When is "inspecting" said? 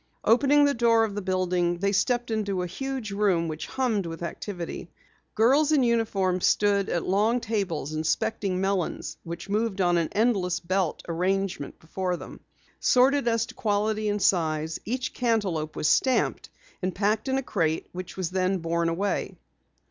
7.93-8.59